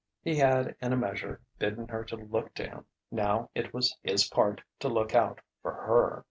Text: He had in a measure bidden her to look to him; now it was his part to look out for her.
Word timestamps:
He 0.23 0.37
had 0.37 0.75
in 0.81 0.93
a 0.93 0.97
measure 0.97 1.41
bidden 1.59 1.87
her 1.89 2.03
to 2.05 2.15
look 2.15 2.55
to 2.55 2.63
him; 2.67 2.85
now 3.11 3.51
it 3.53 3.71
was 3.71 3.95
his 4.01 4.27
part 4.27 4.63
to 4.79 4.87
look 4.89 5.13
out 5.13 5.41
for 5.61 5.73
her. 5.75 6.19